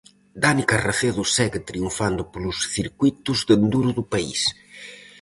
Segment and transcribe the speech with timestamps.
[0.43, 4.39] Dani Carracedo segue triunfando polos circuítos de enduro do país.